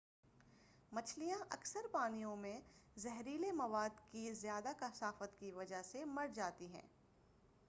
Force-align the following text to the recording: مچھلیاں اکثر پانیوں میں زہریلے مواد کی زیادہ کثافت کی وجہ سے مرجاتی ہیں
مچھلیاں 0.91 1.37
اکثر 1.49 1.87
پانیوں 1.91 2.35
میں 2.35 2.59
زہریلے 2.97 3.51
مواد 3.51 4.01
کی 4.11 4.31
زیادہ 4.33 4.71
کثافت 4.79 5.39
کی 5.39 5.51
وجہ 5.51 5.81
سے 5.81 6.03
مرجاتی 6.07 6.67
ہیں 6.73 6.87